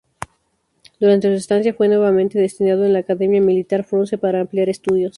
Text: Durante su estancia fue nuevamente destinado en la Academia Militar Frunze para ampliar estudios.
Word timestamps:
Durante 0.99 1.27
su 1.27 1.35
estancia 1.35 1.75
fue 1.75 1.87
nuevamente 1.87 2.39
destinado 2.39 2.85
en 2.85 2.93
la 2.93 2.97
Academia 3.01 3.39
Militar 3.39 3.83
Frunze 3.83 4.17
para 4.17 4.41
ampliar 4.41 4.67
estudios. 4.67 5.09